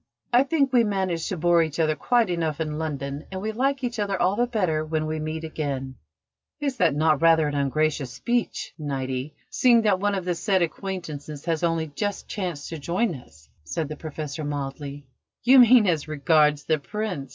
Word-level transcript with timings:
"I 0.33 0.41
think 0.41 0.73
we 0.73 0.83
manage 0.83 1.29
to 1.29 1.37
bore 1.37 1.61
each 1.61 1.79
other 1.79 1.95
quite 1.95 2.31
enough 2.31 2.59
in 2.59 2.79
London, 2.79 3.25
and 3.31 3.39
we 3.39 3.51
like 3.51 3.83
each 3.83 3.99
other 3.99 4.19
all 4.19 4.35
the 4.35 4.47
better 4.47 4.83
when 4.83 5.05
we 5.05 5.19
meet 5.19 5.43
again." 5.43 5.93
"Is 6.59 6.79
not 6.79 6.93
that 6.95 7.21
rather 7.21 7.47
an 7.47 7.53
ungracious 7.53 8.11
speech, 8.11 8.73
Niti, 8.79 9.35
seeing 9.51 9.83
that 9.83 9.99
one 9.99 10.15
of 10.15 10.25
the 10.25 10.33
said 10.33 10.63
acquaintances 10.63 11.45
has 11.45 11.61
only 11.61 11.85
just 11.93 12.27
chanced 12.27 12.69
to 12.69 12.79
join 12.79 13.13
us?" 13.13 13.47
said 13.63 13.89
the 13.89 13.95
Professor 13.95 14.43
mildly. 14.43 15.05
"You 15.43 15.59
mean 15.59 15.85
as 15.85 16.07
regards 16.07 16.63
the 16.63 16.79
Prince?" 16.79 17.29